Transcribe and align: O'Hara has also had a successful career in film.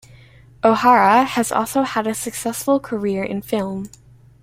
O'Hara 0.63 1.23
has 1.25 1.51
also 1.51 1.83
had 1.83 2.07
a 2.07 2.15
successful 2.15 2.79
career 2.79 3.23
in 3.23 3.39
film. 3.43 3.87